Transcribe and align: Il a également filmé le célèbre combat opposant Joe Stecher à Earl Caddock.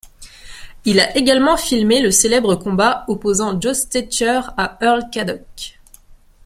Il 0.83 0.99
a 0.99 1.15
également 1.15 1.57
filmé 1.57 2.01
le 2.01 2.09
célèbre 2.09 2.55
combat 2.55 3.05
opposant 3.07 3.61
Joe 3.61 3.77
Stecher 3.77 4.41
à 4.57 4.75
Earl 4.81 5.03
Caddock. 5.11 5.79